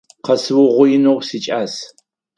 Къэсыугъоинэу 0.25 1.17
сикӏас. 1.27 1.73